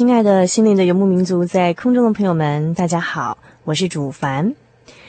[0.00, 4.54] 亲爱的心灵的游牧民族，在空中的朋友们，大家好，我是主凡。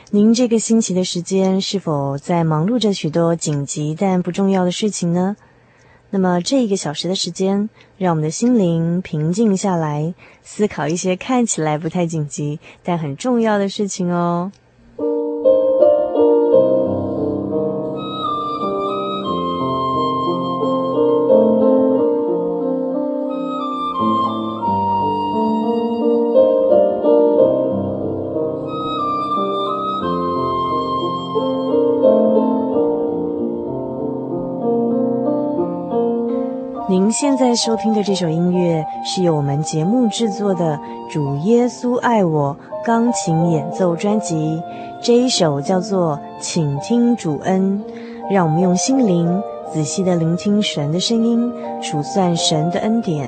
[0.09, 5.37] 您这个星期的时间是否在忙碌着许多紧急但不重要的事情呢？
[6.09, 14.51] 那么这一个小时的时间，让我们的心灵平静下来，思考一些看起来不太紧急但很重要的事情哦。
[37.41, 40.77] 在收听的这首音乐是由我们节目制作的
[41.11, 44.61] 《主耶稣爱我》钢琴演奏专辑，
[45.01, 47.83] 这一首叫做《请听主恩》，
[48.31, 49.41] 让我们用心灵
[49.73, 53.27] 仔细的聆听神的声音，数算神的恩典。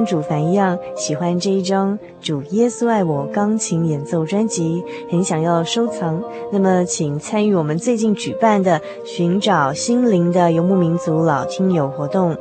[0.00, 12.34] 跟主凡一样喜欢这一张《主耶稣爱我》钢琴演奏专辑，很想要收藏，那么请参与我们最近举办的寻找心灵的游牧民族老听友活动。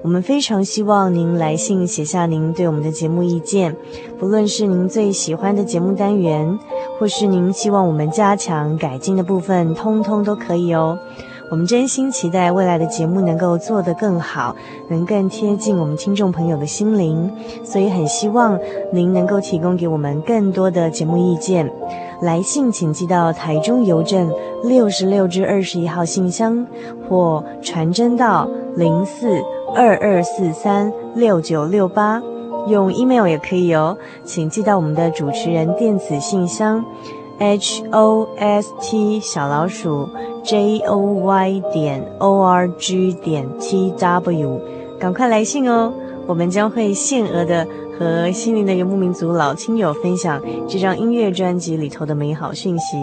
[0.00, 3.76] 我们非常希望您来信写下您对我们的节目意见，
[4.18, 6.58] 不论是您最喜欢的节目单元，
[6.98, 10.98] 或是您希望我们加强改进的部分，通通都可以哦。
[11.52, 14.56] 我们真心期待未来的节目能够做得更好，
[14.88, 17.30] 能更贴近我们听众朋友的心灵，
[17.62, 18.58] 所以很希望
[18.90, 21.70] 您能够提供给我们更多的节目意见。
[22.22, 24.32] 来信请寄到台中邮政
[24.64, 26.66] 六十六至二十一号信箱，
[27.06, 29.38] 或传真到零四
[29.76, 32.22] 二二四三六九六八，
[32.66, 36.82] 用 email 也可以哦，请寄到我们的主持人电子信箱。
[37.42, 40.08] H o s t 小老鼠
[40.44, 44.60] j o y 点 o r g 点 t w，
[45.00, 45.92] 赶快来信哦！
[46.28, 47.66] 我们将会限额的
[47.98, 52.96] 和心灵的游牧民族老亲友分享这张音乐专辑里头的美好讯息。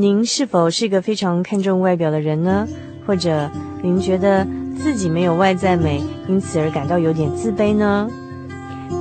[0.00, 2.68] 您是否是个非常看重外表的人呢？
[3.04, 3.50] 或者
[3.82, 4.46] 您觉得
[4.80, 8.08] 自己没有外在美，因此而感到有点自卑呢？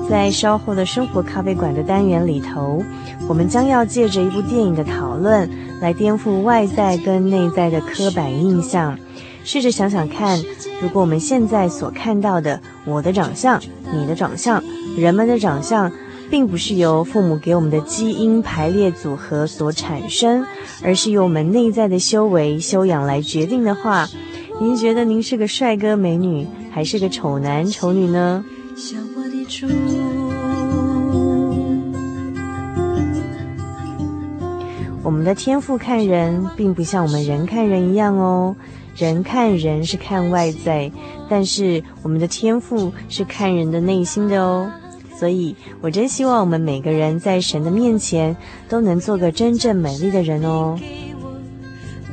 [0.09, 2.81] 在稍后的生活咖啡馆的单元里头，
[3.29, 5.47] 我们将要借着一部电影的讨论，
[5.79, 8.97] 来颠覆外在跟内在的刻板印象，
[9.43, 10.41] 试着想想看，
[10.81, 13.61] 如果我们现在所看到的我的长相、
[13.93, 14.63] 你的长相、
[14.97, 15.91] 人们的长相，
[16.29, 20.45] 并不是由父母给我们的基因排列组合所产生，
[20.83, 24.07] 而是由我们内在的修为修养来决定的话，
[24.59, 28.44] 您觉得您是个帅哥美女，还是个丑男丑女呢？
[35.03, 38.56] 我们的天赋看人，并不像我们人看人一样哦。
[38.97, 40.91] 人看人是看外在，
[41.29, 44.69] 但是我们的天赋是看人的内心的哦。
[45.19, 48.35] 所以，我真希望我们每个人在神的面前
[48.69, 50.79] 都能做个真正美丽的人哦。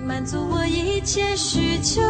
[0.07, 2.01] 满足我一切需求，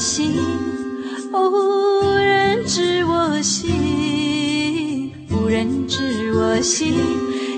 [0.00, 0.34] 心
[1.30, 6.94] 无人知我心无人知我心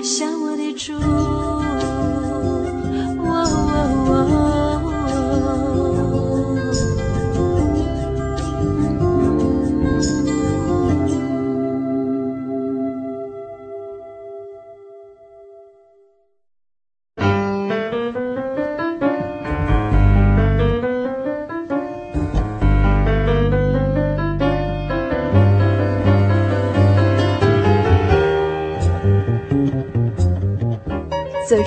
[0.03, 1.32] 像我的主。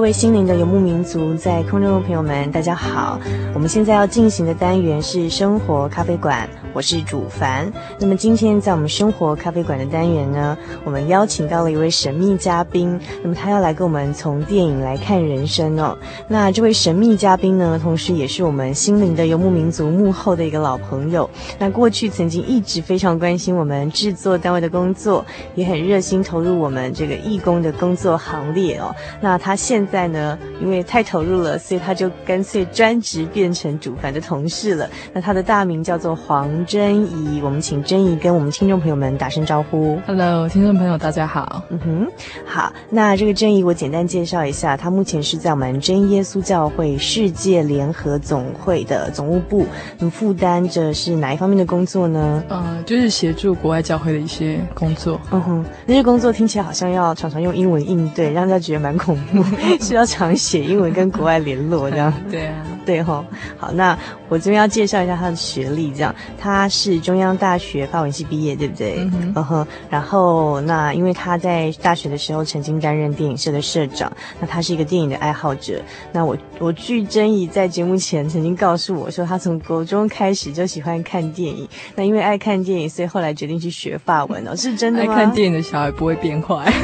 [0.00, 3.20] 各位心灵的游牧民族，在空中的朋友们，大家好。
[3.52, 6.48] 我们现在要进行的单元是生活咖啡馆。
[6.72, 7.70] 我是主凡。
[7.98, 12.98] 那么今天在我们生活咖啡馆的单元呢，我们邀请到了一位神秘嘉宾。
[13.22, 15.98] 那么他要来跟我们从电影来看人生哦。
[16.28, 21.28] 那这位神秘嘉宾呢，同时也是我们心灵的游牧民族幕后的一个老朋友。
[21.58, 25.24] 那过去曾经一直非常关心我们制作单位的工作，
[25.56, 28.94] 也很热心投入我们这个义工的工作行列哦。
[29.20, 34.88] 那他现在呢，因为太投入了，所以他就干脆专职变成主凡的同事了。
[35.12, 36.59] 那他的大名叫做黄。
[36.66, 39.98] 禛宜，我们请真怡跟我们听众朋友们打声招呼。
[40.06, 41.62] Hello，听众朋友，大家好。
[41.70, 42.06] 嗯哼，
[42.44, 49.66] 好，那这个真怡我简单介绍一下，他目前是在我们真耶稣教会世界联合总会的总务部，
[50.10, 52.44] 负担着是哪一方面的工作呢？
[52.48, 55.20] 呃，就是协助国外教会的一些工作。
[55.30, 59.42] 嗯哼，那些工作听起来好像要常常用英文应对，让大家觉得蛮恐怖，
[59.80, 62.12] 是要常写英文跟国外联络这样。
[62.30, 63.24] 对啊，对吼。
[63.56, 63.96] 好，那
[64.28, 66.49] 我这边要介绍一下他的学历，这样他。
[66.52, 68.96] 他是中央大学法文系毕业，对不对？
[68.98, 69.66] 嗯哼。
[69.88, 75.80] 然后，那因为他在大学的时候曾经担任电影社的社长，那他是一个电影的爱好者。
[76.12, 81.66] 那我我据禛宜在节目前曾经告诉我说，他从国中开始就喜欢看电影。
[81.94, 85.12] 那因为爱看电影，所以后来决定去学法文哦， 是真的吗？
[85.12, 86.70] 爱看电影的小孩不会变坏。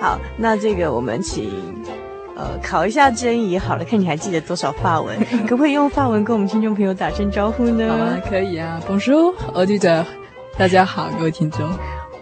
[0.00, 1.77] 好，那这个我们请。
[2.38, 5.18] 呃，考一下禛宜好了，看你还记得多少法文？
[5.48, 7.88] 可不可以用法文跟我们听众朋友打声招呼呢？
[7.88, 8.80] 好啊，可以啊。
[8.88, 10.06] Bonjour，我记得
[10.56, 11.68] 大家好，各位听众。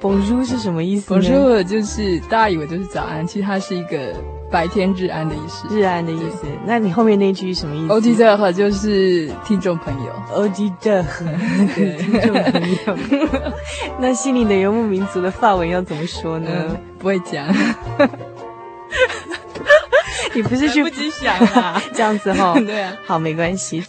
[0.01, 4.15] Bonjour 是什么意思？Bonjour 就是大家以为就是早安，其实它是一个
[4.51, 5.67] 白天日安的意思。
[5.69, 6.47] 日安的意思。
[6.65, 10.13] 那你后面那句是什么意思？Auditeur 就是听众朋友。
[10.35, 11.05] Auditeur
[11.75, 13.53] 对， 听众朋友。
[14.01, 16.49] 那心灵的游牧民族的法文要怎么说呢？
[16.71, 17.47] 嗯、不会讲。
[20.37, 21.83] 你不是去不及想啊？
[21.95, 23.83] 这样子哈、哦，对啊，好，没关系。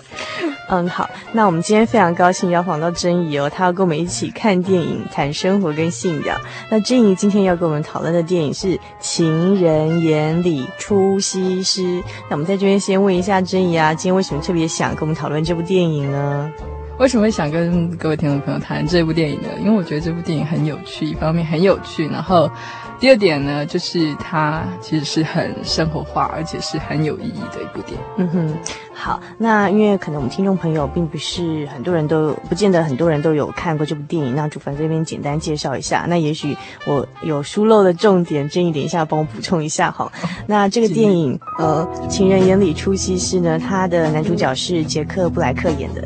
[0.69, 6.39] 嗯，好，那我们今天非常高兴邀访到珍怡哦，她要跟我们一起看电影、谈生活跟信仰。
[6.69, 8.67] 那珍怡今天要跟我们讨论的电影是
[8.99, 11.81] 《情人眼里出西施》。
[12.29, 16.51] 那我们在这边先问一下珍怡啊，今天为什么特别想跟我们讨论这部电影呢？
[16.99, 19.47] 为什么会想跟各位听众朋友谈这部电影呢？
[19.59, 22.51] 因为我觉得这部电影很有趣，一方面很有趣，然后
[22.99, 27.99] 第二点呢，就是它其实是很生活化，而且是很有意义的一部电影。
[28.17, 28.57] 嗯哼。
[28.99, 36.05] 好，那因为可能我们听众朋友并不是很多人都不见得很多人都有看过这部电影，那主凡这边简单介绍一下。
[36.09, 40.11] 那也许我有疏漏的重点，建议等一下帮我补充一下哈。
[40.47, 46.01] 那这个电影呃，《情人眼里出西施》呢，它的男主角是杰克布莱克演的，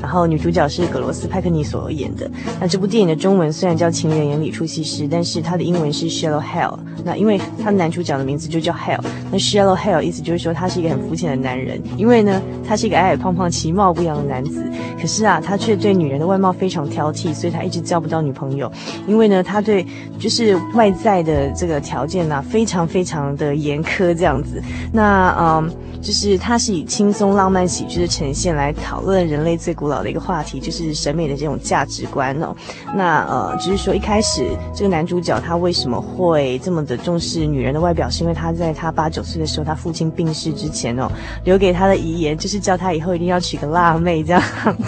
[0.00, 2.30] 然后女主角是葛罗斯派克尼所演的。
[2.60, 6.78] 那这部电影的中文虽然叫《情人眼里出西施》，但是它的英文是 Shallow Hal。
[7.04, 12.40] 那因为他男主角的名字就叫 Hell，那 Shallow Hell 意思就是说他是一个很肤浅的男人，因为呢。
[12.68, 14.68] 他是一个矮矮胖胖、其貌不扬的男子，
[15.00, 18.70] 可是啊，他却对女人的外貌非常挑剔，所以他一直交不到女朋友。
[19.06, 19.86] 因为呢，他对
[20.18, 24.60] 就是外在的这个条件呢、啊，非常非常的严苛，这样子。
[24.92, 25.70] 那嗯。
[26.06, 32.54] 就是它是以轻松浪漫喜剧的呈现来讨论人类最古老的一个话题，就是审美的这种价值观哦。
[32.94, 41.10] 那呃，只是说一开始这个男主角他为什么会这么的重视女人的外表，是因为他在他八九岁的时候，他父亲病逝之前哦，
[41.44, 44.40] 留给他的遗言就是叫他以后一定要娶个辣妹这样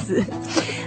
[0.06, 0.22] 子。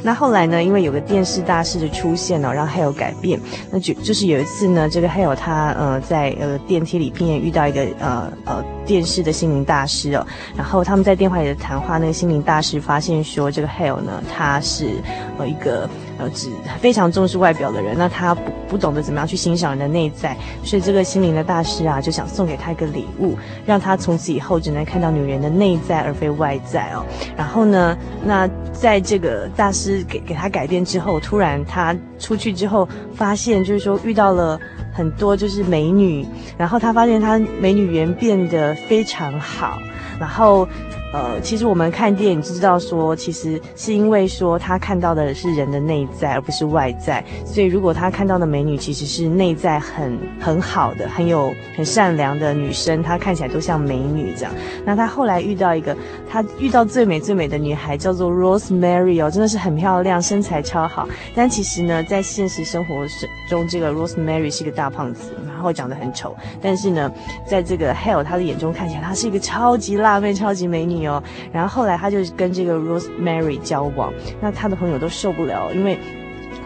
[0.03, 3.39] 那后来呢，因为有个电视大师的出现哦，让 Hale 改变。
[3.71, 14.89] 那就就是有一次呢，这个 Hale 他呃在呃电梯里面遇到一个呃呃电视的心灵大师哦，然后他们在电话里的谈话，那个心灵大师发现说，这个 Hale 呢，他是
[15.37, 15.89] 呃一个。
[16.29, 16.49] 只
[16.79, 27.05] 非常重视外表的人，那他不不懂得怎么样去欣赏人的内在，所以这个心灵的大师啊，就想送给他一个礼物，让他从此以后只能看到女人的内在而非外在哦。
[27.35, 34.59] 然后呢，那在这个大师给给他改变之后，突然他出去之后，发现就是说遇到了
[34.93, 36.25] 很多就是美女，
[36.57, 39.77] 然后他发现他美女缘变得非常好，
[40.19, 40.67] 然后。
[41.13, 47.21] 呃，其实我们看电影就知道说，其实是因为说他看到的是人的内在，而不是外在。
[47.45, 54.53] 所以如果他看到的美女其实是内在很很好的、很有很善良的女生，她看起来都像美女这样。
[54.85, 55.93] 那他后来遇到一个，
[56.29, 61.09] 他遇到最美最美的女孩叫做 Rosemary 哦，真的是很漂亮，身材超好。
[61.35, 63.05] 但其实呢，在现实生活
[63.49, 66.35] 中，这个 Rosemary 是一个大胖子，然后长得很丑。
[66.59, 67.11] 但是呢，
[67.45, 71.05] 在这个 Hell 他的眼中看起来，她是一个超级辣妹、超级美女。
[71.05, 71.21] 哦，
[71.53, 74.11] 然后后来他就跟这个 Rosemary 交往，
[74.41, 75.99] 那他的朋友都受不了，因为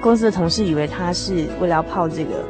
[0.02, 2.44] 公司的同事以为他是为了要泡这个。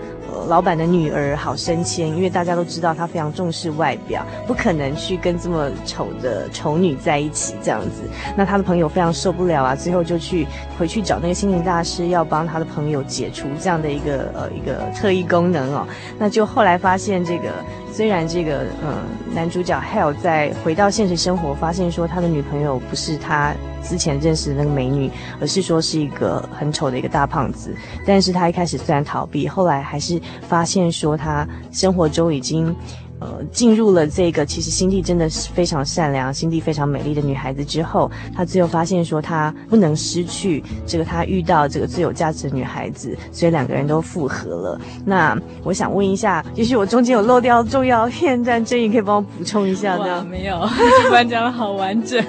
[0.49, 8.03] 老板的女儿好升迁，因为大家都知道他非常重视外表，不可能去跟这么丑的丑女在一起这样子。
[8.35, 10.45] 那他的朋友非常受不了啊，最后就去
[10.77, 15.87] 回去找那个心灵大师，要帮他的朋友解除这样的一个呃一个特异功能哦。
[16.19, 17.49] 那就后来发现这个，
[17.91, 18.97] 虽然这个嗯、呃、
[19.33, 23.53] 男主角 Hale 在回到现实生活，发现说他的女朋友不是他。
[23.87, 27.73] 之前认识的那个美女，而是说是一个很丑的一个大胖子。
[28.05, 32.75] 但是他一开始虽然逃避，后来还是发现说他生活中已经。
[33.17, 44.81] 呃，进入了这个其实心地真的是非常善良、心地非常美丽的女孩子之后，他最后发现说他不能失去这个他遇到这个最有价值的女孩子，所以两个人都复合了。
[45.05, 50.21] 那我想问一下，也许我中间有漏掉重要 片段，珍怡可以帮我补充一下呢？
[50.29, 50.59] 没有，
[51.01, 52.21] 主管讲的好完整，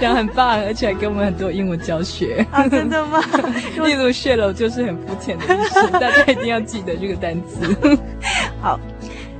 [0.00, 3.20] 讲得很棒，而且还给我们很多英文教学啊，真的吗？
[3.84, 7.98] 例如 shallow 就是很肤浅的意思，大家一定要记得这个单词。
[8.60, 8.78] 好。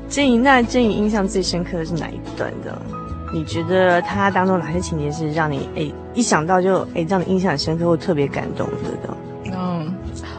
[0.08, 2.80] 珍怡，那珍怡印象最深刻的是哪一段的？
[3.30, 8.66] 你觉得它当中哪些情节是让你哎一想到就哎让你印象很深刻或特别感动
[9.02, 9.07] 的？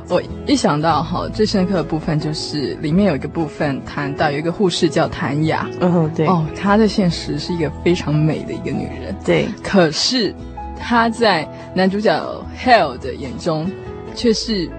[0.09, 10.33] 嗯，我一想到哈最深刻的部分就是里面有一个部分谈到有一个护士叫谭雅，嗯对哦，她在现实是一个非常美的一个女人，对，可是
[10.79, 13.69] 她在男主角 Hale 的眼中
[14.15, 14.69] 却是。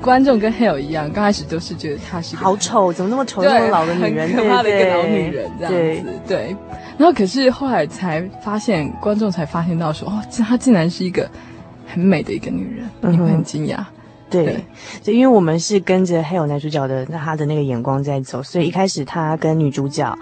[0.00, 6.56] 观众跟 Hale 一样，刚开始都是觉得她是好丑，怎么那么丑，那么老的女人，很可怕的一个老女人这样子，对，对。
[6.96, 11.28] 然后可是后来才发现，观众才发现到说，哦，她竟然是一个
[11.84, 13.78] 很美的一个女人，你会很惊讶。
[14.30, 14.64] 对，对，
[15.02, 20.16] 就因为我们是跟着 Hale 男主角的他的那个眼光在走，所以一开始他跟女主角，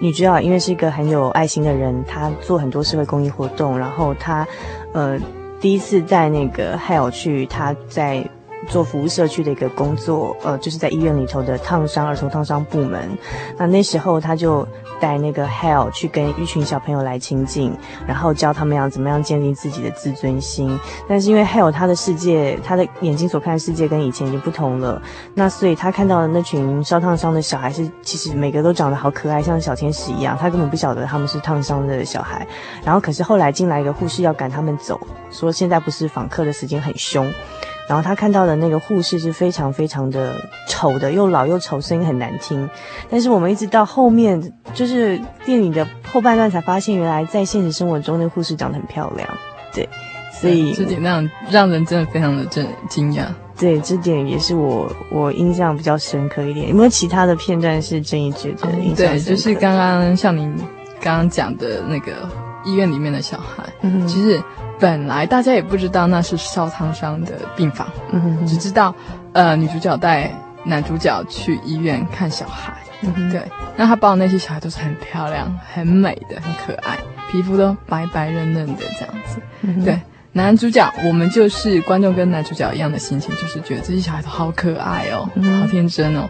[0.00, 4.46] 女主角因为是一个很有爱心的人，她做很多社会公益活动，然后她
[4.92, 5.18] 呃
[5.60, 8.24] 第一次在那个 Hale 去，他在。
[8.68, 13.08] 做服务社区的一个工作，呃，就是在医院里头的烫伤儿童烫伤部门。
[13.56, 14.68] 那那时候他就
[15.00, 17.74] 带那个 Hale 去跟一群小朋友来亲近，
[18.06, 20.78] 然后教他们要怎么样建立自己的自尊心。
[21.08, 25.00] 但是因为 Hale 他的世界，他的眼睛所看的世界跟以前已经不同了，
[25.34, 30.36] 那所以他看到的那群烧烫伤的小孩是，其实每个都长得好可爱，像小天使一样。
[30.38, 32.46] 他根本不晓得他们是烫伤的小孩。
[32.84, 37.26] 然后可是后来进来一个护士要赶他们走，说现在不是访客的时间，很凶。
[37.90, 40.36] 然后他看到的那个护士是非常非常的
[40.68, 42.70] 丑的，又老又丑，声音很难听。
[43.10, 44.40] 但是我们一直到后面，
[44.72, 49.28] 就是电影的后半段才发现，原来在现实生活中，那个护士长得很漂亮。
[49.74, 49.88] 对，
[50.32, 53.24] 所以这点让让人真的非常的震惊讶。
[53.58, 56.68] 对，这点也是我我印象比较深刻一点。
[56.68, 59.12] 有没有其他的片段是郑一觉得印象深刻？
[59.14, 60.56] 对，就是刚刚像您
[61.00, 62.12] 刚刚讲的那个
[62.64, 64.40] 医院里面的小孩，嗯、其实。
[64.80, 68.94] 本来大家也不知道那是烧烫伤的病房，嗯哼哼，只知道，
[69.34, 70.32] 呃，女主角带
[70.64, 72.72] 男主角去医院看小孩，
[73.30, 73.42] 对，
[73.76, 76.96] 那他抱的那些小孩都是很漂亮、很美的、很可爱，
[77.30, 80.00] 皮肤都白白嫩嫩的这样子，嗯，对，
[80.32, 86.26] 男主角我们就是观众跟男主角一样的心情，就是觉得这些小孩都好可爱哦，嗯、好天真哦，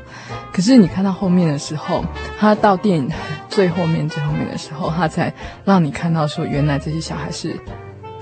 [0.53, 2.05] 可是你看到后面的时候，
[2.41, 3.09] 他到电影
[3.49, 5.33] 最后面最后面的时候，他才
[5.65, 7.57] 让你看到说，原来这些小孩是。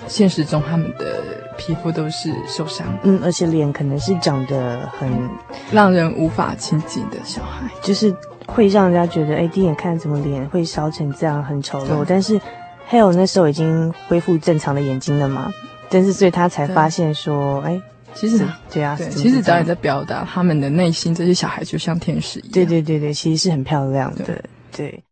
[0.08, 1.22] 现实中，他们的
[1.56, 2.86] 皮肤都是受伤。
[2.94, 5.10] 的，嗯，而且脸可能是长得很
[5.70, 8.14] 让人无法亲近的小孩，就是
[8.46, 12.04] 会让人家觉得，哎，第一眼看怎么脸会烧成这样，很丑陋。
[12.06, 12.40] 但是
[12.90, 15.52] Hale 那时候已经恢复正常的眼睛了嘛，
[15.90, 17.80] 但是所以他才发现说，哎，
[18.14, 24.42] 其实对啊，对，其实导演在表达他们的内心，这些小孩就像天使一样，对对对对，其实是很漂亮的，对。
[24.70, 25.02] 对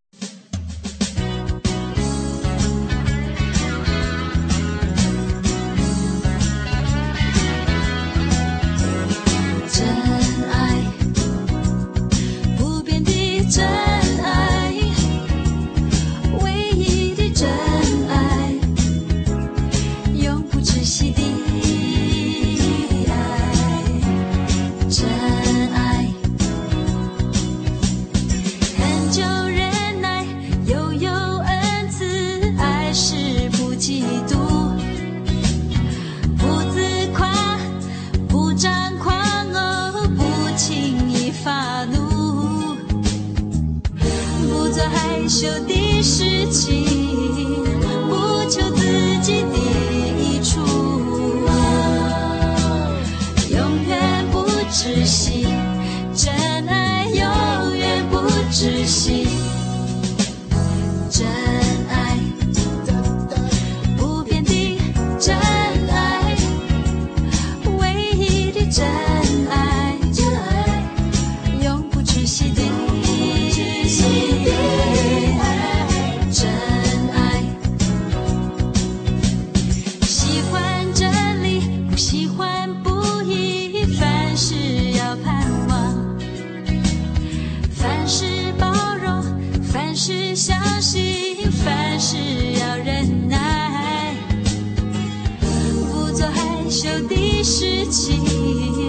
[46.06, 46.85] 事情。
[90.47, 92.17] 相信凡事
[92.61, 94.15] 要忍耐。
[95.41, 98.85] 不做害羞的事情。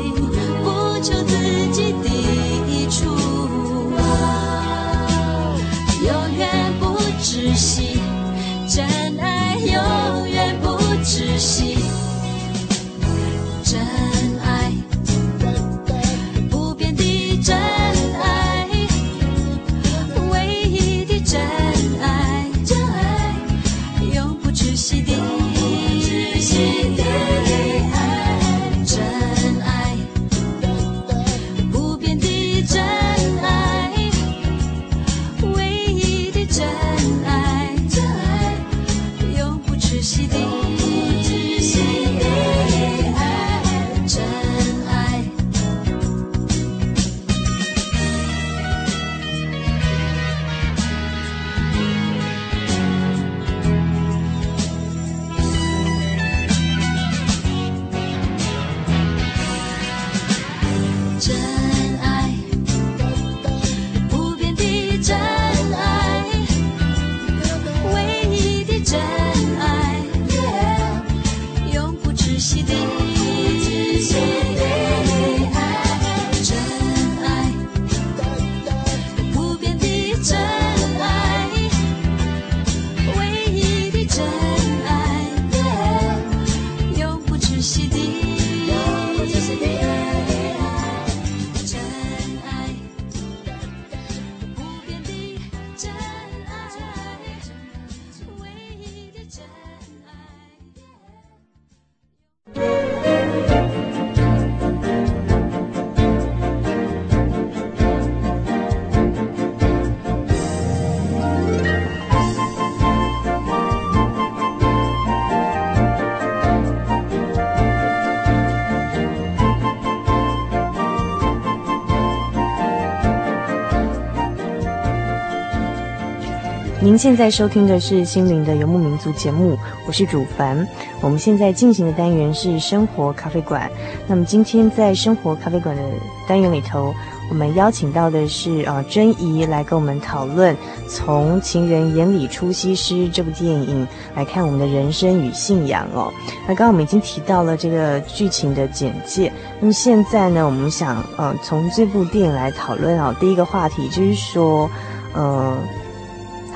[126.88, 130.65] 您现在收听的是《心灵的游牧民族》节目，我是主凡。
[131.02, 133.69] 我们现在进行的单元是生活咖啡馆。
[134.08, 135.82] 那么今天在生活咖啡馆的
[136.30, 136.95] 单元里头，
[137.30, 140.56] 我们邀请到的是啊珍怡来跟我们讨论
[140.88, 146.10] 从《情人眼里出西施》这部电影来看我们的人生与信仰哦。
[146.47, 154.71] 那刚刚我们已经提到了这个剧情的简介，那么现在呢，我们想呃从这部电影来讨论啊，第一个话题就是说
[155.12, 155.54] 呃。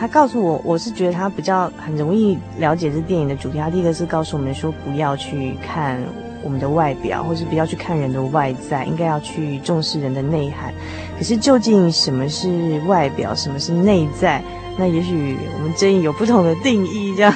[0.02, 3.60] 他告诉我，我是觉得他比较很容易了解这电影的主题。
[3.60, 6.02] 他第一个是告诉我们说，不要去看
[6.42, 10.74] 我们的外表，或是不要去看人的外在，应该要去重视人的内涵。
[11.20, 14.42] 可是究竟什么是外表，什么是内在？
[14.76, 17.32] 那也许我们珍怡有不同的定义，这样。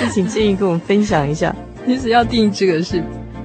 [0.00, 1.54] 就 请珍怡跟我们分享一下。
[1.86, 3.00] 其实要定义这个是，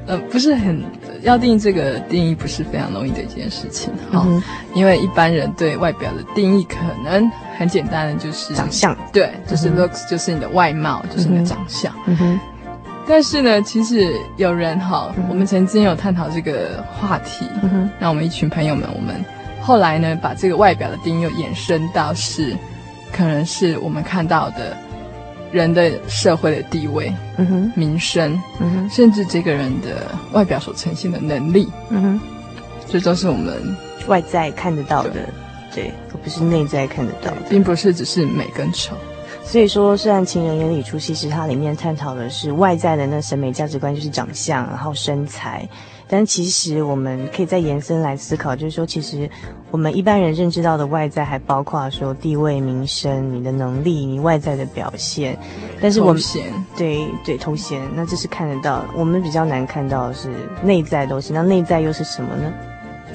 [0.08, 0.84] 呃，不是很。
[1.21, 4.41] 要定这个定义不是非常容易的一件事情哈，嗯、
[4.74, 11.93] 因为一般人对外表的定义可能很简单的就是长相，对，就是 looks，、嗯、就是你的外貌，就是你的长相。
[12.08, 12.39] 嗯哼。
[13.08, 17.89] 但是呢，其实有人哈，嗯、我们曾经有探讨这个话题，嗯哼。
[18.00, 19.24] 那我们一群朋友们，我们
[19.62, 22.58] 后来呢，把这个外表的定义又延伸到是，
[23.13, 24.76] 可能是我们看到的。
[25.52, 32.21] 人的社会的地位，嗯哼，名声，嗯哼，甚至这个人的外表所呈现的能力，嗯哼，
[32.88, 33.54] 这都是我们
[34.08, 35.28] 外在看得到的，
[35.73, 38.95] 对，对，而不是内在看得到的，并不是只是美跟丑。
[39.43, 45.67] 所以说，虽然情人眼里出西施，它里面探讨的是外在的那审美价值观，就是长相，然后身材。
[46.07, 49.29] 但其实我们可以再延伸来思考，就是说，其实
[49.71, 55.38] 我们一般人认知到的外在，还包括说地位、名声、你的能力、你外在的表现。
[55.81, 56.21] 但是我们
[56.77, 58.86] 对对头衔，那这是看得到。
[58.95, 60.29] 我们比较难看到的是
[60.62, 61.34] 内在东西。
[61.34, 62.53] 那内在又是什么呢？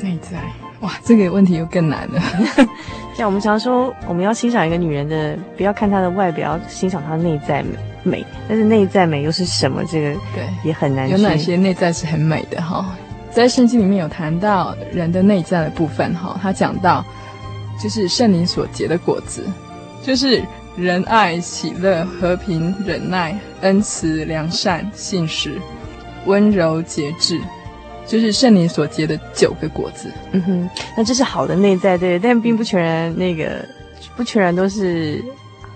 [0.02, 0.38] 内在，
[0.80, 2.20] 哇，这个问题又更难了。
[3.16, 7.70] 像我们常说，我们要欣赏一个女人的，不要看她的外表，要欣赏她的内在美。
[8.02, 9.82] 美，但是内在美又是什么？
[9.90, 11.10] 这个对也很难。
[11.10, 12.94] 有哪些内在是很美的哈？
[13.32, 17.04] 在圣经里面有谈到人的内在的部分哈，他讲到
[17.82, 19.44] 就是圣灵所结的果子，
[20.02, 20.40] 就是
[20.76, 25.60] 仁爱、喜乐、和平、忍耐、恩慈、良善、信实、
[26.26, 27.40] 温柔、节制，
[28.06, 30.08] 就是圣灵所结的九个果子。
[30.32, 33.64] 嗯哼，那这是好的内在对，但并不全然那个，
[34.16, 35.22] 不全然都是。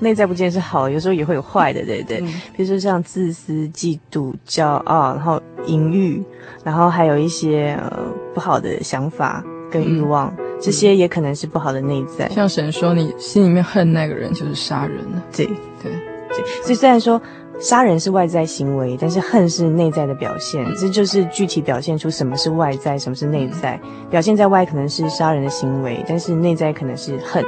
[0.02, 2.20] 内在不见是好，有时候也会有坏的，对不对？
[2.22, 6.24] 嗯、比如说像自私、嫉妒、骄傲，然后淫欲，
[6.64, 7.98] 然后还有一些呃
[8.32, 12.26] 不好的想法跟欲望，嗯、这些也可能是不好的内在。
[12.30, 15.22] 像神说，你心里面恨那个人就是杀人了。
[15.36, 15.44] 对
[15.82, 15.92] 对
[16.30, 17.20] 对，所以虽然说。
[17.60, 20.64] 杀人是外在行为，但是恨是内在的表现。
[20.76, 23.78] 这就是具体表现出什么是外在，什么是内在。
[24.10, 27.44] 表现在外可能是杀人的行为，但是内在可能是恨。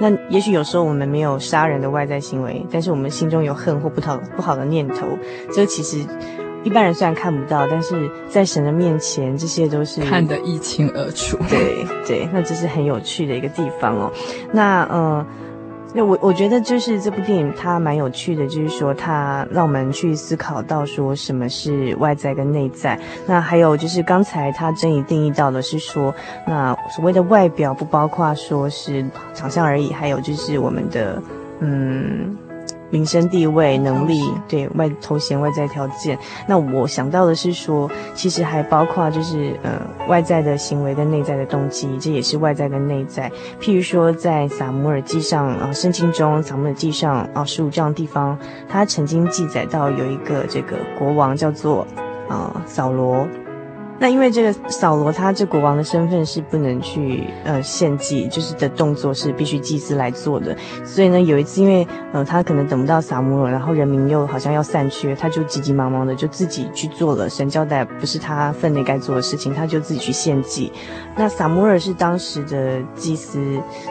[0.00, 5.06] 那也许有时候我们没有杀人的外在行为，但是我们心中有恨或不讨不好的念头。
[5.52, 5.98] 这其实
[6.62, 11.36] 一般人虽然看不到，但是在神的面前，这些都是看得一清二楚。
[11.48, 14.12] 对对，那这是很有趣的一个地方哦。
[14.52, 15.26] 那呃。
[15.96, 23.00] 那我我觉得就是这部电影它蛮有趣的，就是说它让我们去思考到说什么是外在跟内在。
[23.26, 26.14] 那还有就是刚才他真已定义到的是说，
[26.46, 31.22] 那所谓的外表不包括说是长相而已，还有就是我们的
[31.60, 32.36] 嗯。
[32.90, 36.18] 名声地位、能力，对外头衔、外在条件。
[36.46, 43.30] 那我想到的是说，其实还包括就是呃外在的行为跟内在的动机，这也是外在跟内在。
[43.60, 51.86] 譬如说，在撒母耳记上啊，圣经中撒母耳记上啊十五这样的地方，他曾经记载到有一个这个国王叫做
[52.28, 53.26] 啊扫罗。
[53.98, 70.70] 那因为这个扫罗他这国王的身份是不能去呃献祭，就是的动作是必须祭司来做的，所以呢有一次因为呃他可能等不到撒母耳，然后人民又好像要散去，他就急急忙忙的就自己去做了神交代不是他分内该做的事情，他就自己去献祭。
[71.16, 73.40] 那撒母耳是当时的祭司，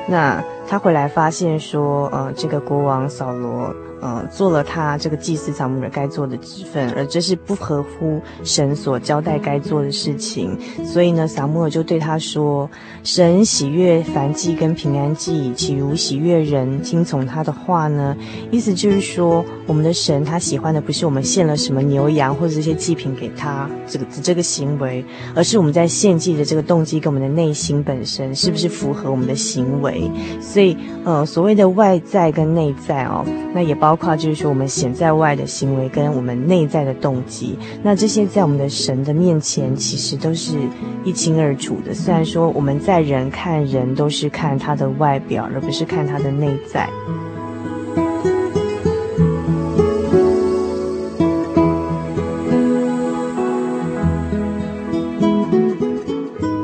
[0.07, 3.75] 那他回来发现说呃这个国王扫罗。
[4.01, 10.55] 呃，做了他这个祭司撒母耳该做的职分，而这是不合乎神所交代该做的事情，
[10.85, 12.69] 所以呢，撒母耳就对他说
[13.03, 18.15] ：“神喜悦燔祭跟平安祭，岂如喜悦人听从他的话呢？”
[18.51, 25.03] 意思就是说，我们的神他喜欢的不是我们献了什么牛羊或者这些祭品给他这个这个行为，
[25.33, 30.11] 而是我们在献祭的这个动机跟我们的内心本身是不是符合我们的行为。
[30.39, 33.84] 所以，呃，所谓的外在跟内在哦，那也包。
[33.85, 40.57] 包括就是说我们显在外的行为跟我们内在的动机，那这些在我们的神的面前其实都是
[41.03, 41.93] 一清二楚的。
[41.93, 46.89] 虽然说我们在人看人都是看他的外表，而不是看他的内在。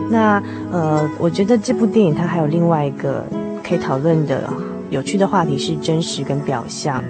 [0.10, 3.24] 那呃，我觉得这部电影它还有另外一个
[3.64, 4.52] 可以讨论的
[4.92, 7.04] 有趣的话题是真实跟表象。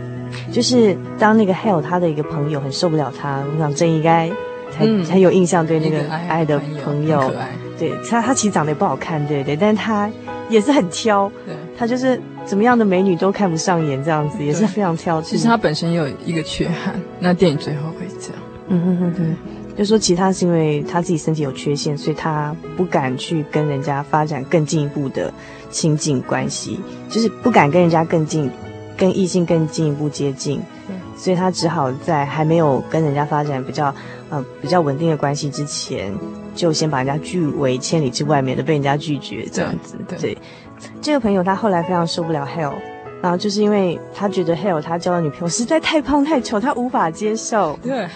[0.50, 4.32] 就是当那个 Hale 他的一个朋友很受不了他，我想这应该
[4.72, 7.34] 才才有印象，对那个爱的朋友，
[7.78, 10.10] 对他他其实长得也不好看，对不对，但是他
[10.50, 15.26] 也是很挑，对，他就是怎么样的美女都看不上眼，这样子也是非常挑剔。
[15.26, 19.26] 其实他本身也有一个缺憾，那电影最后会这样，嗯哼哼，对，
[19.82, 25.34] 就说其他是因为他自己身体有缺陷，所以他不敢去跟人家发展更进一步的
[25.72, 28.48] 亲近关系，就是不敢跟人家更近。
[28.98, 30.62] 跟异性更进一步接近，
[31.18, 33.92] 所以他只好在还没有跟人家发展比较
[34.30, 36.14] 呃比较稳定的关系之前，
[36.54, 39.96] 就先把人家拒为千里之外，免得被人家拒绝这样子。
[40.08, 40.38] 对，对，
[41.02, 42.76] 这个朋友他后来非常受不了 Hell
[43.24, 47.80] 然后就是因为他觉得 Hale 他交的女朋友实在太胖太丑，他无法接受。
[47.82, 48.08] 对，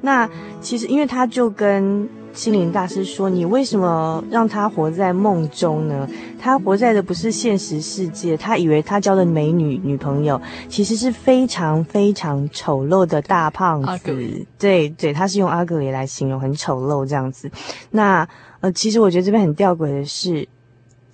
[0.00, 0.28] 那
[0.60, 2.08] 其实因为他就跟。
[2.34, 6.08] 心灵大师说：“你为什么让他活在梦中呢？
[6.38, 8.36] 他活在的不是现实世界。
[8.36, 14.46] 他以为他交的美女女朋友，其实是非常非常丑陋的大胖子。
[14.56, 17.50] 对对，他是用 ugly 来形容，很丑陋这样子。
[17.90, 18.28] 那
[18.60, 20.46] 呃，其实我觉得这边很吊诡的是，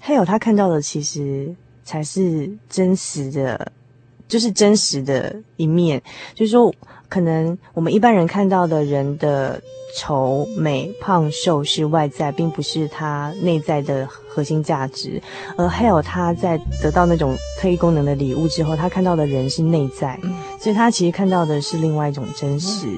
[0.01, 3.73] 还有他看到的，其实才是真实的，
[4.29, 6.03] 就是真实的一面。
[6.35, 6.73] 就是说，
[7.09, 9.61] 可能我们一般人看到的人的。”
[9.97, 15.23] 丑美胖瘦是外在，并不是他内在的核心价值。
[15.57, 22.89] 而还有他在得到那种特异功能的礼物之后，他看到的人是内在，嗯、所以他其实看到的是另外一种真实。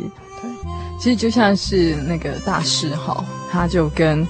[0.41, 0.51] 对，
[0.99, 4.27] 其实就像是那个大师哈，他就跟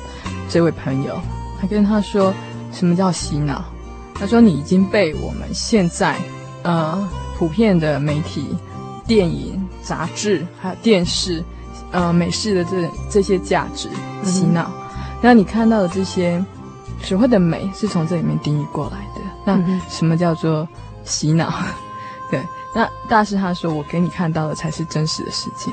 [0.50, 1.16] 这位朋友，
[1.60, 2.34] 他跟他说
[2.72, 3.64] 什么叫洗脑？
[4.12, 6.18] 他说你已经被我们现在
[6.66, 8.56] 呃普遍的媒体、
[9.06, 11.42] 电影、杂志还有电视。
[11.92, 13.88] 呃，美式的这这些价值
[14.24, 14.72] 洗脑，嗯、
[15.22, 16.44] 那你看到的这些
[17.00, 19.20] 所谓的美，是从这里面定义过来的。
[19.44, 20.68] 那什么叫做
[21.04, 21.54] 洗脑？
[22.28, 22.42] 对，
[22.74, 25.70] 那大师他说，我给你看到的才是真实的世界。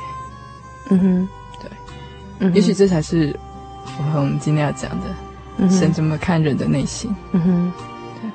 [0.90, 1.30] 嗯哼，
[1.60, 1.72] 对，
[2.40, 3.38] 嗯，也许这才是
[4.16, 5.08] 我们今天要讲的，
[5.58, 7.14] 嗯、神怎么看人的内心。
[7.32, 7.72] 嗯哼，
[8.22, 8.32] 对，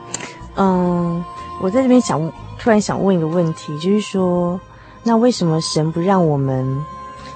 [0.57, 1.25] 嗯，
[1.63, 2.21] 我在这边想，
[2.59, 4.61] 突然想问一个问题，就是说，
[5.03, 6.85] 那为什么神不让我们？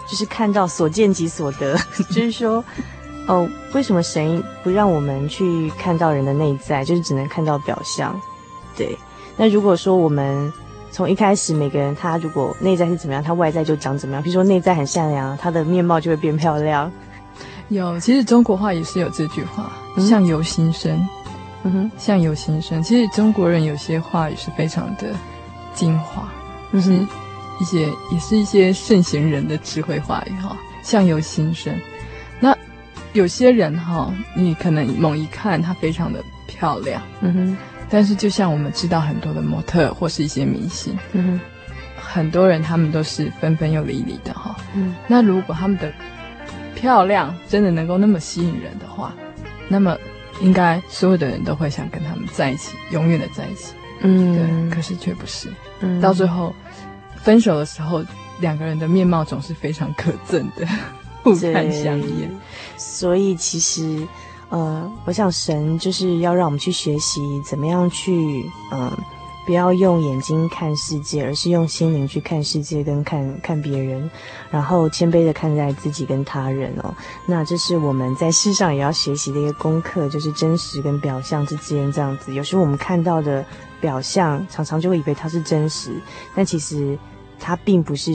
[0.08, 1.74] 就是看到所见即所得，
[2.10, 2.62] 就是说，
[3.28, 8.14] 哦，为什么神不让我们去看到人的内在，就是只能看到表象？
[8.76, 8.98] 对。
[9.38, 10.52] 那如果说我们
[10.90, 14.22] 从一开始每个人他如果内在是怎么样，他外在就长怎么样。
[14.22, 16.92] 比如说内在很善良，他的面貌就会变漂亮。
[17.68, 21.02] 有，其实中国话也是有这句话，“相由心生”。
[21.64, 22.82] 嗯哼，“相由心生”。
[22.84, 25.08] 其实中国人有些话语是非常的
[25.74, 26.30] 精华。
[26.72, 26.98] 就是。
[27.60, 31.72] 一些也是一些圣贤人的智慧话语哈，相由心生。
[32.40, 32.56] 那
[33.12, 37.56] 有些人哈，你可能猛一看她非常的漂亮，嗯哼。
[37.88, 41.40] 但是就像我们知道很多的模特或是一些明星，嗯哼，
[41.94, 44.56] 很多人他们都是纷纷又离离的哈。
[44.74, 44.96] 嗯。
[45.06, 45.92] 那如果他们的
[46.74, 49.14] 漂亮真的能够那么吸引人的话，
[49.68, 49.96] 那么
[50.40, 53.74] 应该所有的人都会想跟他们在一起，永远的在一起。
[54.00, 54.68] 嗯。
[54.68, 54.76] 对。
[54.76, 55.48] 可是却不是。
[55.80, 56.00] 嗯。
[56.00, 56.54] 到最后。
[57.22, 58.04] 分手的时候，
[58.40, 60.66] 两个人的面貌总是非常可憎的，
[61.22, 62.28] 互看相厌。
[62.76, 64.04] 所以其实，
[64.48, 68.98] 呃，我想神就是要让我们去学习怎么样去，嗯、呃，
[69.44, 74.10] 不要用眼睛看世界，而是用心灵去看世界跟看看别人，
[74.50, 76.94] 然后谦卑的看待自己跟他人哦。
[77.26, 82.34] 那这是我们在世上也要学习的一个功课，就是真实跟表象之间这样子。
[82.34, 83.44] 有时候我们看到的
[83.80, 86.00] 表象，常常就会以为它是真实，
[86.34, 86.98] 但其实。
[87.44, 88.12] 它并不是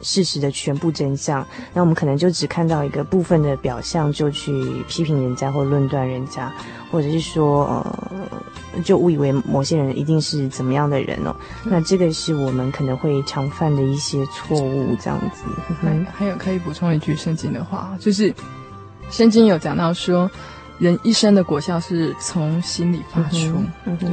[0.00, 4.52] 事实的全部真相，那我们可能就只看到一个部分的表象，就去
[4.88, 6.52] 批评人家或论断人家，
[6.90, 11.34] 或者是说，呃，就误以为某些人一定是怎么样的人哦。
[11.64, 15.42] 那这个是我们可能会常犯的一些错误，这样子。
[15.80, 18.32] 还还有可以补充一句圣经的话，就是
[19.10, 20.30] 圣经有讲到说，
[20.78, 23.62] 人一生的果效是从心里发出。
[23.84, 24.08] 嗯，对。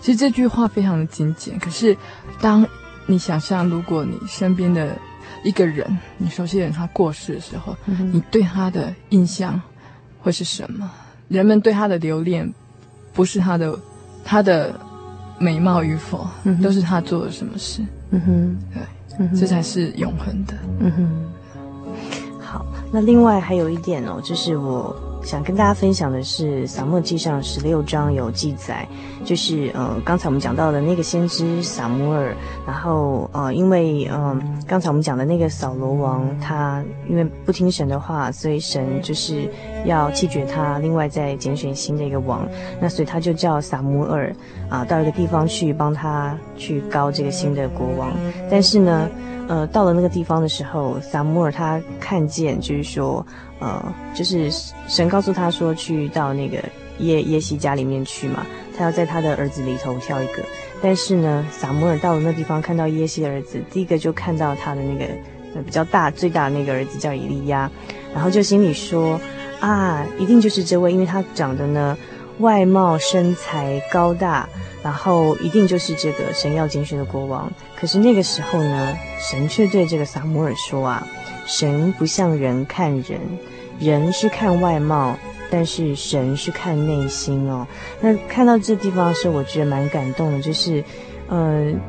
[0.00, 1.96] 其实这句话非常的精简，可是
[2.40, 2.66] 当。
[3.08, 4.98] 你想象，如果你身边的
[5.46, 5.86] 一个人，
[6.18, 9.60] 你熟悉的人他过世的时候，嗯、你对他的印象
[10.20, 10.90] 会是什么？
[11.28, 12.52] 人们对他的留恋，
[13.12, 13.78] 不是他的
[14.24, 14.74] 他的
[15.38, 17.82] 美貌与否，嗯、都是他做了什么事。
[18.10, 18.82] 嗯哼，对，
[19.18, 20.54] 嗯这才是永恒的。
[20.80, 21.32] 嗯哼。
[22.92, 24.94] 那另外还有一点哦，就是我。
[25.22, 28.86] 想跟大家分享的是《撒母记上》十六章有记载，
[29.24, 32.32] 就是呃，刚才我们讲到的那个先知撒摩尔，
[32.64, 39.50] 然后呃，因为嗯、呃，刚才我们讲的那个扫罗王，他因为不听神的话，所以神就是
[39.84, 42.46] 要弃绝他，另外再拣选新的一个王，
[42.80, 44.32] 那所以他就叫撒摩尔
[44.68, 48.12] 啊、到一个地方去帮他去膏这个新的国王，
[48.48, 49.10] 但是呢，
[49.48, 53.26] 呃，到了那个地方的时候，撒摩尔他看见，就是说。
[53.58, 53.82] 呃，
[54.14, 54.50] 就是
[54.86, 56.58] 神告诉他说，去到那个
[56.98, 58.44] 耶耶西家里面去嘛，
[58.76, 60.42] 他要在他的儿子里头挑一个。
[60.82, 65.06] 但是呢，撒摩尔到了那地方，看到耶西的儿子，第一个就看到他的那个
[65.54, 67.70] 呃比较大、最大的那个儿子叫以利亚，
[68.12, 69.18] 然后就心里说
[69.58, 71.96] 啊，一定就是这位，因为他长得呢
[72.40, 74.46] 外貌身材高大，
[74.86, 77.52] 然后一定就是这个神要拣选的国王。
[77.76, 81.04] 可是那个时候呢，神却对这个撒母耳说啊。
[81.44, 83.20] 神不像人看人，
[83.80, 85.16] 人是看外貌，
[85.50, 87.66] 但是神是看内心哦。
[88.00, 90.82] 那看到这地方的时候，我觉得蛮感动的，就是，
[91.28, 91.80] 嗯、呃，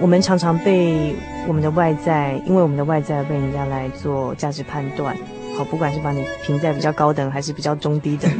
[0.00, 1.14] 我们常常被
[1.46, 5.14] 我们的外在，因为我们的外在被人家来做价值判断，
[5.56, 8.30] 好，不管是把你评在比较高等，还是比较中低等，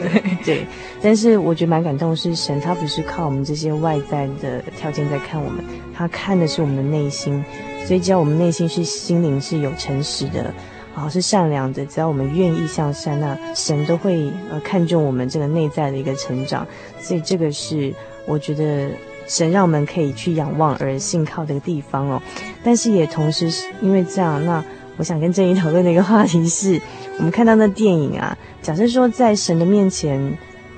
[0.45, 0.67] 对。
[1.01, 7.45] 但是我觉得蛮感动是，神他不是靠我们这些外在的条件在看我们，他看的是我们的内心。
[7.87, 10.53] 所以，只要我们内心是心灵是有诚实的，
[10.95, 16.67] 啊，是善良的，只要我们愿意向善，那神都会呃看重我们这个内在的一个成长。
[16.99, 17.93] 所以，这个是
[18.27, 18.89] 我觉得
[19.27, 22.23] 神让我们可以去仰望而信靠的一个地方哦。
[22.65, 24.65] 但是，也同时是因为这样，那
[24.97, 26.81] 我想跟郑怡讨论的一个话题是，
[27.19, 30.21] 我们看到那电影啊，假设说在神的面前，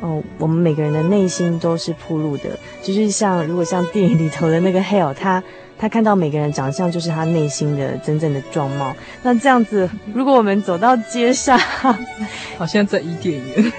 [0.00, 5.42] 哦，我们每个人的内心都是暴露的，就是像如果像电影里头的那个 Hell，他。
[5.78, 8.96] 他看到每个人长相，就是他内心的真正的状貌。
[9.22, 11.58] 那这样子，如果我们走到街上，
[12.56, 13.72] 好像在伊甸园。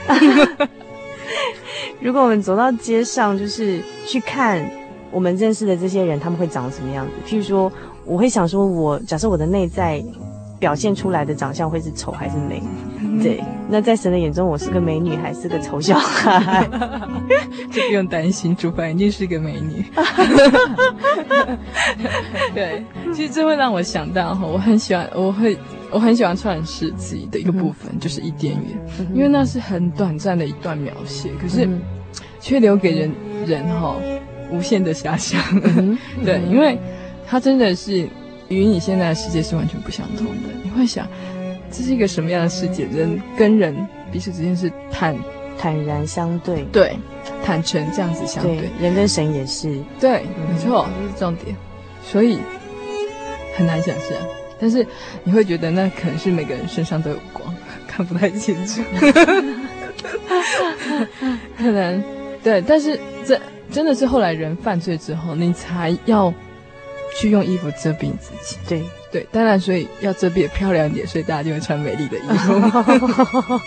[1.99, 4.63] 如果我们走到街上，就是去看
[5.09, 7.13] 我们认识的这些人，他们会长什么样子？
[7.27, 7.71] 譬如说，
[8.05, 9.99] 我会想说我，我假设我的内在。
[10.59, 12.61] 表现出来的长相会是丑还是美？
[13.21, 16.65] 对，那在神的眼中，我是个美女还是个丑小孩？
[17.71, 19.83] 就不用担心，主凡一定是个美女。
[22.53, 25.57] 对，其实这会让我想到哈，我很喜欢，我会
[25.91, 31.67] 我很喜欢创世纪的一个部分，嗯、就是伊甸园，因为那是很短暂的一段描写，可是
[32.39, 33.11] 却留给人
[33.45, 33.95] 人哈
[34.51, 35.41] 无限的遐想。
[36.25, 36.77] 对，因为
[37.27, 38.07] 它真的是。
[38.49, 40.49] 与你现在的世界是完全不相同的。
[40.63, 41.07] 你会想，
[41.69, 42.85] 这是一个什么样的世界？
[42.85, 43.75] 人跟人
[44.11, 45.17] 彼此之间是坦
[45.57, 46.95] 坦然相对，对，
[47.43, 48.57] 坦诚这样子相对。
[48.57, 51.55] 对，人跟神也是，对，没错，这是重点。
[52.03, 52.39] 所以
[53.55, 54.17] 很难想象，
[54.59, 54.85] 但是
[55.23, 57.53] 你会觉得那可能是每个人身上都有光，
[57.85, 58.81] 看不太清楚。
[61.57, 62.01] 可能
[62.43, 63.37] 对，但是这
[63.71, 66.33] 真的是后来人犯罪之后，你才要。
[67.17, 73.59] 去用衣服遮蔽自己，对对，当然，所以要遮蔽的漂亮一点，所以大家就会穿美丽的衣服。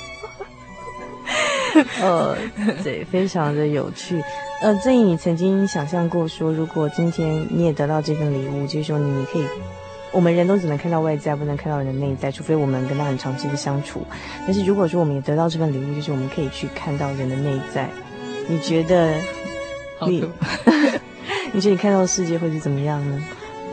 [2.00, 2.36] 呃，
[2.84, 4.22] 对，非常的有趣。
[4.60, 9.44] 呃，正义，你曾经想象过说，如果今天你也得到这份礼物，就是说你可以，
[10.12, 14.06] 我们人都只能看到外在，不能看到人的内在，除非我们跟他很长期的相处。
[14.46, 17.88] 但是如果说我们也得到这份礼物，就是我们可以去看到人的内在，
[18.46, 19.14] 你觉得
[20.06, 20.24] 你？
[21.52, 23.20] 你觉得你看到的世界会是怎么样呢？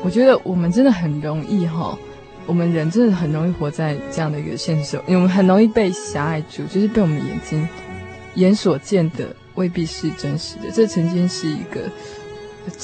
[0.04, 1.98] 我觉得我们真的很容易哈，
[2.46, 7.68] 我们人真的很容易活在这样的一个现实，因为我们很容易被狭隘住，就是被我们眼睛
[8.36, 10.72] 眼所见的未必是真实的。
[10.72, 11.82] 这曾经是一个，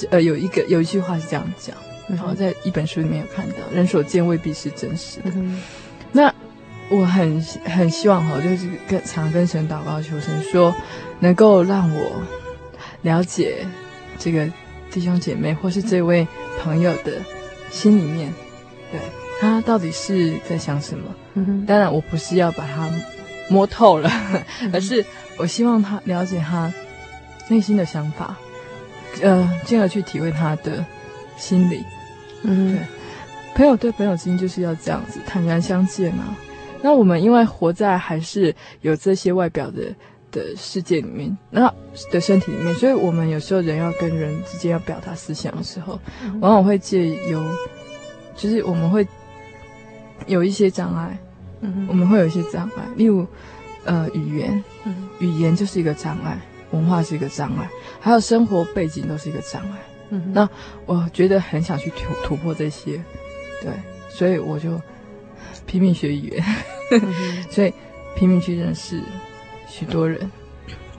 [0.10, 1.76] 呃，有一个有一句话是这样讲，
[2.10, 5.32] 然后在一本书里面有看到，人所见未必是真实的。
[5.36, 5.62] 嗯、
[6.12, 6.34] 那
[6.90, 10.76] 我很很希望哈，就是跟常跟神祷告求神说，
[11.20, 12.22] 能够让我
[13.04, 13.66] 了解
[14.20, 14.46] 这个。
[14.94, 16.28] 弟兄姐妹，或是这位
[16.62, 17.14] 朋友的
[17.72, 18.32] 心里面，
[18.92, 19.02] 对，
[19.42, 21.16] 他到底是在想什么？
[21.34, 21.66] 嗯。
[21.66, 22.88] 当然，我不是要把他
[23.50, 24.08] 摸透了，
[24.62, 25.04] 嗯、而是
[25.38, 26.72] 我希望他了解他
[27.50, 28.38] 内心的想法，
[29.24, 30.86] 呃，进而去体会他的
[31.38, 31.84] 心理。
[32.44, 32.86] 嗯，对，
[33.56, 36.38] 朋友对朋友之间就是要这样子坦然相见嘛。
[36.84, 39.92] 那我们因为活在还是有这些外表的。
[40.34, 41.74] 的世界里面，那
[42.12, 47.42] 的身体里面，所以我们有时候人要跟人之间要表达思想的时候，嗯、往往会借由，
[48.36, 49.08] 就是我们会
[50.26, 51.18] 有一些障碍，
[51.62, 53.26] 嗯，我们会有一些障碍，例如，
[53.86, 56.38] 呃，语言，嗯，语言就是一个障碍，
[56.72, 57.70] 文化是一个障碍，
[58.02, 59.78] 还有生活背景都是一个障碍，
[60.10, 60.50] 嗯，那
[60.88, 63.00] 我觉得很想去突突破这些，
[63.62, 63.72] 对，
[64.10, 64.82] 所以我就
[65.68, 66.46] 拼命学语言，
[66.92, 67.14] 嗯、
[67.52, 67.72] 所以
[68.16, 69.00] 拼命去认识
[69.74, 70.30] 许多人，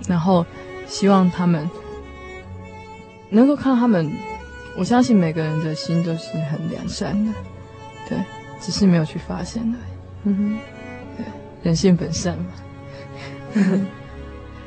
[0.08, 0.44] 然后
[0.84, 1.70] 希望他们
[3.30, 4.10] 能够看他们。
[4.76, 7.32] 我相信每个人的心都是很良善的，
[8.08, 8.18] 对，
[8.60, 9.92] 只是没有去发现而已。
[10.24, 10.58] 嗯哼，
[11.16, 11.24] 对，
[11.62, 12.46] 人性本善嘛。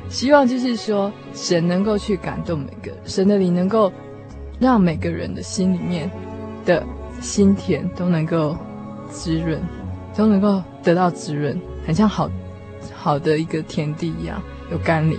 [0.08, 3.92] 希望就是说，神能够去感动每个人，神的灵能够
[4.58, 6.10] 让每个人的心里面
[6.64, 6.82] 的
[7.20, 8.56] 心田都能够
[9.10, 9.60] 滋润，
[10.16, 12.30] 都能够得到滋润，很像好
[13.08, 15.18] 好的一个田地一样，有甘霖，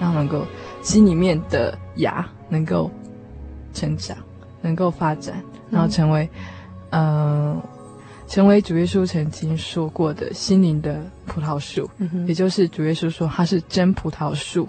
[0.00, 0.44] 然后能够
[0.82, 2.90] 心里面的芽能够
[3.72, 4.16] 成长。
[4.60, 6.28] 能够发展，然后成为，
[6.90, 7.62] 嗯、呃，
[8.26, 14.68] 成为主耶稣曾经说过的心灵的葡萄树，嗯，也就是主耶稣说它是真葡萄树。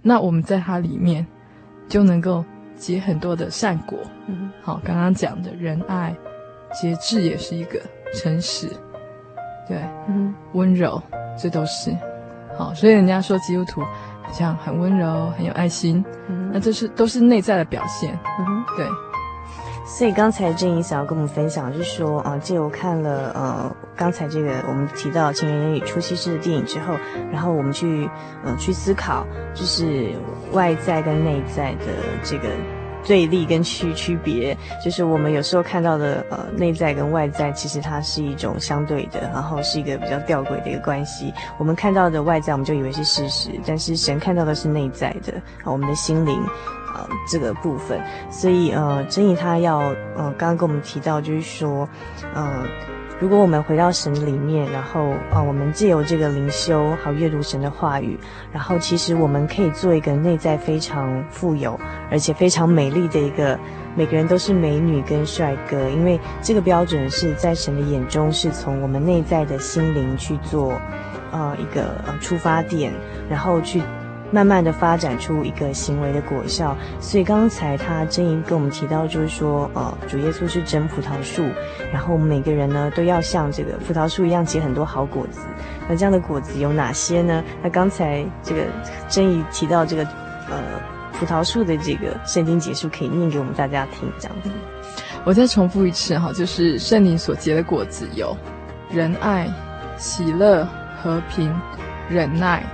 [0.00, 1.26] 那我们在它里面
[1.88, 2.44] 就能够
[2.76, 3.98] 结很多的善果。
[4.28, 6.16] 嗯，好，刚刚讲的仁爱、
[6.72, 7.82] 节制也是一个
[8.14, 8.68] 诚实，
[9.66, 11.02] 对，嗯，温柔，
[11.38, 11.96] 这都是
[12.56, 12.72] 好。
[12.74, 13.82] 所以人家说基督徒
[14.22, 18.18] 好像很温柔，很有爱心，嗯，那这是都是内在的表现。
[18.40, 18.86] 嗯，对。
[19.88, 26.94] 所以刚才郑怡想要跟我们分享，就是说，啊，借我看了，呃，刚才这个我们提到《情人眼里出西施》的电影之后，
[27.30, 28.10] 然后我们去，
[28.44, 30.10] 嗯、呃，去思考，就是
[30.50, 31.86] 外在跟内在的
[32.24, 32.48] 这个
[33.06, 41.32] 对立跟区区别，就是我们有时候看到的，呃，内在跟外在，其实它是一种相对的，然后是一个比较吊诡的一个关系。
[41.56, 45.32] 我们看到的外在，我们就以为是事实，但是神看到的是内在的，
[45.62, 46.42] 啊，我们的心灵。
[46.96, 48.00] 啊，这个部分，
[48.30, 49.80] 所以呃，真义他要
[50.16, 51.86] 呃，刚刚跟我们提到，就是说，
[52.34, 52.64] 呃，
[53.18, 58.18] 如果我们回到神里面，然后啊、我们借由这个灵修，好阅读神的话语，
[58.52, 63.58] 然后其实我们可以做一个内在非常富有，而且非常美丽的一个，
[63.96, 70.74] 每个人都是美女跟帅哥，因为这个标准是在神的眼中，是从我们内在的心灵去做，
[71.32, 72.92] 呃，一个呃出发点，
[73.30, 73.80] 然后去。
[74.30, 81.44] 慢慢的发展出一个行为的果效，所以刚才他珍妮跟我们提到，就是说，呃，主耶稣是真葡萄树，
[81.92, 85.40] 然后我们每个人呢都要像这个葡萄树一样结很多好果子。
[85.88, 87.42] 那这样的果子有哪些呢？
[87.62, 88.62] 那刚才这个
[89.08, 90.02] 珍妮提到这个，
[90.50, 90.60] 呃，
[91.12, 94.50] 葡萄树的这个圣经结束，可以念给我们大家听，这样子。
[95.24, 98.36] 我再重复一次哈，就是圣灵所结的果子有
[98.90, 99.48] 仁爱、
[99.96, 100.66] 喜乐、
[101.00, 101.54] 和平、
[102.08, 102.64] 忍耐。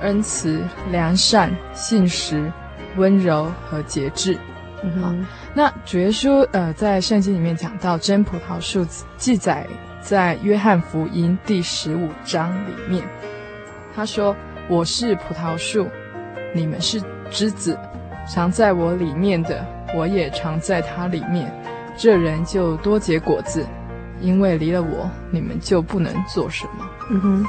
[0.00, 2.50] 恩慈、良善、信实、
[2.96, 4.38] 温柔和节制。
[4.82, 5.12] 嗯，好，
[5.54, 8.86] 那主耶稣呃在圣经里面讲到真葡萄树，
[9.16, 9.66] 记载
[10.00, 13.04] 在约翰福音第十五章里面。
[13.96, 14.36] 他说
[14.70, 15.88] ：“我是葡萄树，
[16.54, 17.76] 你们是枝子，
[18.32, 21.52] 常在我里面的，我也常在他里面。
[21.96, 23.66] 这人就多结果子，
[24.20, 27.44] 因为离了我，你们就不能做什么。”嗯哼。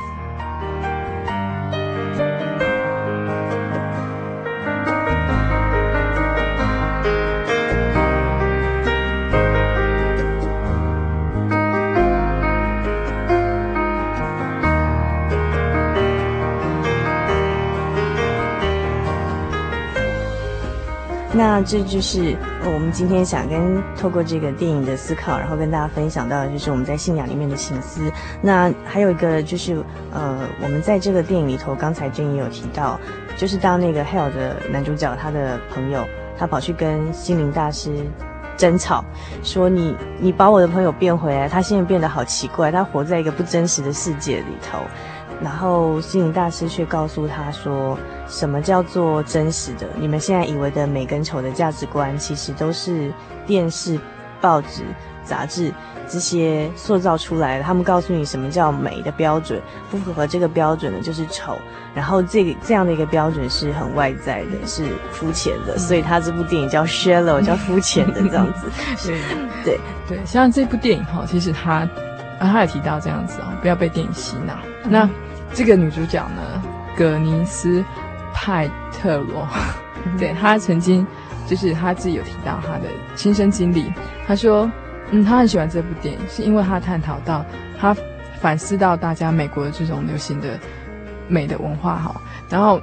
[21.69, 28.11] 这就是我们今天想跟透过这个电影的思考，然后跟大家分享到的就是我们在信仰里面的心思。
[28.41, 29.75] 那还有一个就是，
[30.11, 32.99] 呃，我们在这个电影里头，刚才君也有提到，
[33.37, 36.03] 就是当那个 Hell 的男主角他的朋友，
[36.35, 37.91] 他跑去跟心灵大师
[38.57, 39.05] 争吵，
[39.43, 44.79] 说你你把我的朋友变回来，他现在变得好奇怪，他活在一个不真实的世界里头。
[45.41, 49.87] 然后心灵大师却告诉他说：“什么叫做真实的？
[49.97, 53.11] 你们现在以为的美跟丑的价值观，其实都是
[53.47, 53.97] 电视、
[54.41, 54.83] 报纸、
[55.23, 55.71] 杂志
[56.09, 57.63] 这些塑造出来的。
[57.63, 61.57] 他们告诉你什么叫美的标准，不符合这个标准的就是丑。
[61.95, 65.77] 然后这个这样的一个标准是很外在的，是肤浅的。
[65.77, 68.69] 所以他这部电影叫 shallow， 叫肤浅的这样子。
[69.03, 69.17] 对
[69.63, 71.87] 对对，像这部电影哈，其实他
[72.39, 74.53] 啊，他也提到这样子哦，不要被电影洗脑。
[74.83, 75.09] 那
[75.53, 76.63] 这个女主角呢，
[76.95, 77.83] 葛尼斯
[78.33, 79.47] 派特罗，
[80.17, 81.05] 对，她曾经
[81.47, 82.85] 就是她自己有提到她的
[83.15, 83.91] 亲身经历。
[84.27, 84.69] 她说，
[85.11, 87.43] 嗯，她很喜欢这部电影，是因为她探讨到，
[87.79, 87.95] 她
[88.39, 90.57] 反思到大家美国的这种流行的
[91.27, 92.21] 美的文化哈。
[92.47, 92.79] 然后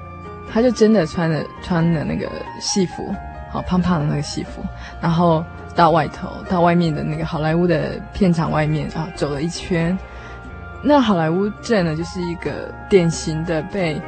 [0.53, 2.29] 她就真的穿了穿了那个
[2.61, 3.15] 戏服，
[3.51, 4.63] 好胖胖的那个戏服，
[5.01, 5.43] 然后
[5.75, 9.97] 到外头到外面的那个好莱坞的片场外面啊走了一圈。
[10.89, 14.01] 那好莱坞镇呢，就是一个典型的被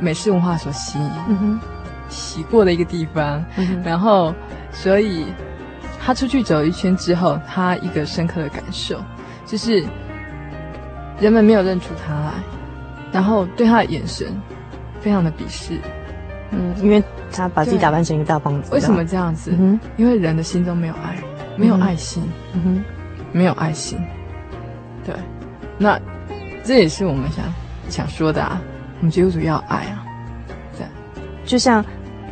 [0.00, 1.60] 美式文化所吸引、嗯、
[2.08, 3.44] 洗过的一个地方。
[3.58, 4.34] 嗯、然后
[4.72, 5.26] 所以
[6.00, 8.98] 他出去走一圈之后，他一个深刻的感受
[9.44, 9.84] 就是，
[11.20, 12.32] 人们没有认出他来，
[13.12, 14.28] 然后对他的眼神
[15.00, 15.78] 非常的鄙视。
[16.52, 18.72] 嗯，因为他把自己打扮成一个大胖子。
[18.72, 19.54] 为什么这样子？
[19.58, 21.18] 嗯，因为人的心中没有爱，
[21.58, 22.22] 没有爱心。
[22.54, 22.84] 嗯哼，
[23.30, 23.98] 没有爱心。
[25.04, 25.14] 对，
[25.76, 26.00] 那
[26.64, 27.44] 这也是我们想
[27.88, 28.60] 想说的啊。
[28.98, 30.04] 我们基督徒要爱啊。
[30.76, 30.86] 对，
[31.44, 31.84] 就像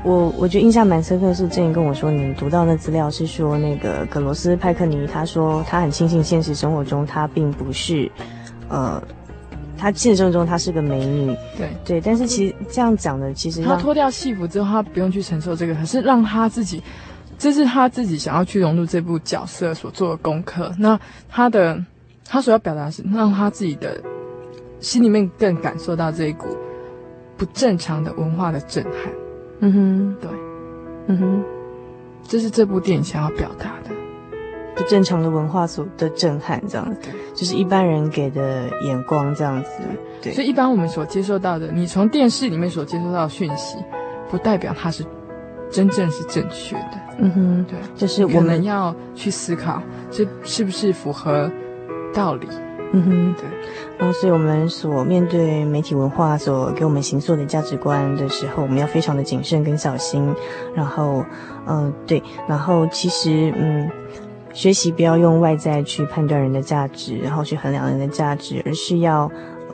[0.02, 8.10] 我，我觉得印象蛮深刻的是，之前跟我说，你读到那资料是说，那个葛罗斯派克尼他说他很庆幸现实生活中他并不是，
[8.68, 9.02] 呃。
[9.74, 16.80] 她现实生活中她是个美女，对对，但是其实这样讲的，其实她脱掉戏服之后，她不用去承受这个，可是让她自己，
[17.36, 20.72] 这是她自己想要去融入这部角色所做的功课。
[20.78, 20.96] 那
[21.28, 21.84] 她的，
[22.24, 24.00] 她所要表达是让她自己的
[24.82, 26.46] 心里面更感受到这一股
[27.38, 28.92] 不正常的文化的震撼。
[29.60, 30.30] 嗯哼，对，
[31.06, 31.44] 嗯哼，
[32.24, 33.90] 这是这部电影想要表达的。
[34.74, 39.70] 不正常的文化所的震撼，这样子，就是一般人给的眼光，这样子，
[40.22, 40.32] 对。
[40.32, 43.76] 所以，一般我们所接受到的，你从电视里面所接收到的讯息，
[44.30, 45.04] 不代表它是
[45.70, 46.98] 真正是正确的。
[47.18, 49.80] 嗯哼，对，就是我们要去思考，
[50.10, 51.52] 这是不是符合
[52.14, 52.48] 道理？
[52.92, 53.44] 嗯哼，对。
[53.98, 60.34] 然后，所以我们所面对媒体文化所给我们形塑的价值观的时候，我们要非常的谨慎跟小心。
[60.74, 61.24] 然后，
[61.66, 62.22] 嗯、对。
[62.48, 63.90] 然后，其实，嗯。
[64.54, 69.22] 学习不要用外在去判断人的价值，然后去衡量人的价值，而是要，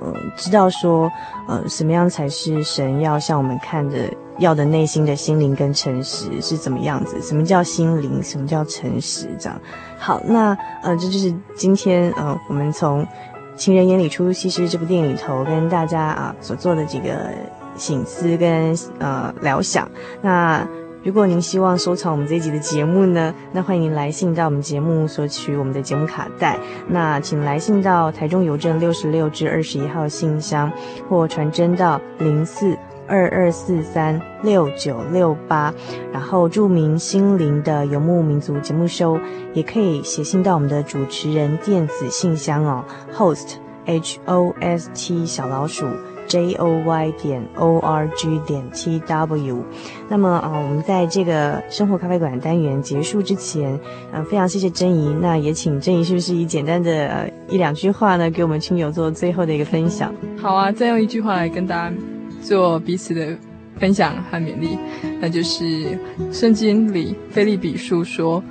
[0.00, 1.10] 呃，知道说，
[1.48, 3.98] 呃，什么样才是神要向我们看的，
[4.38, 7.20] 要的内心的心灵跟诚实是怎么样子？
[7.20, 8.22] 什么叫心灵？
[8.22, 9.26] 什么叫诚实？
[9.36, 9.60] 这样。
[9.98, 13.04] 好，那呃，这就是今天呃，我们从
[13.56, 17.30] 《情人眼里出西施》这部电影里头跟大家啊、所做的几个
[17.76, 19.88] 醒思跟呃疗想。
[20.22, 20.66] 那。
[21.04, 26.58] 如果您希望收藏我们这一集的节目呢，那欢迎您来信到我们节目索取我们的节目卡带。
[26.88, 30.70] 那请来信到台中邮政六十六至二十一号信箱，
[31.08, 32.76] 或传真到零四
[33.08, 35.72] 二二四三六九六八，
[36.12, 39.18] 然后著名心灵的游牧民族节目收，
[39.54, 43.54] 也可以写信到我们的主持人电子信箱哦，host
[43.86, 45.86] h o s t 小老鼠。
[46.28, 49.64] j o y 点 o r g 点 t w，
[50.10, 53.80] 那么啊，我们在这个生活咖啡馆单元结束之前，
[54.12, 60.12] 嗯，非常谢谢珍怡，那也请珍怡是不是以简单的一两句话呢，给我们亲友做最后的一个分享？
[60.36, 61.96] 好啊，再用一句话来跟大家
[62.40, 63.36] 做彼此的
[63.78, 64.78] 分享和勉励，
[65.20, 65.98] 那就是
[66.32, 68.42] 圣经里腓立比书说，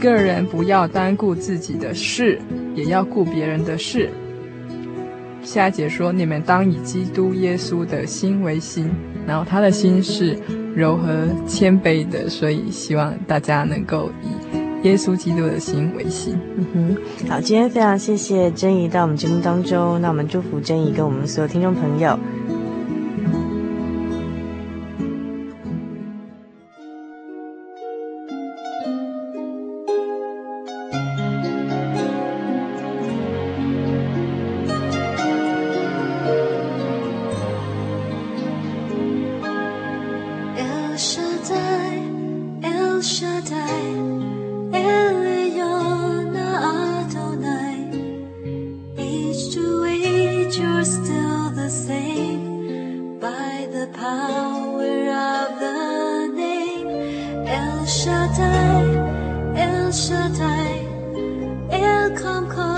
[0.00, 2.38] 个人不要单顾自己的事，
[2.74, 4.08] 也要顾别人的事。
[5.42, 8.90] 下一节说：“你们当以基督耶稣的心为心，
[9.26, 10.36] 然后他的心是
[10.74, 22.18] 柔和谦卑的，所以希望大家能够以耶稣基督的心为心。”嗯哼，好，今天非常谢谢珍怡到我们节目当中，那我们祝福珍怡跟我们所有听众朋友。
[57.88, 58.86] El Shaddai,
[59.56, 60.88] El Shaddai,
[61.70, 62.77] El Kamkam.